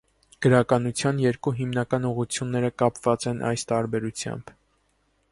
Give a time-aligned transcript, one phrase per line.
[0.43, 4.51] Գրականության երկու հիմնական ուղղությունները կապված են այս տարբերությամբ։